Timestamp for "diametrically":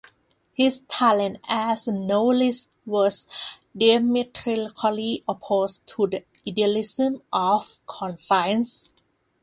3.77-5.23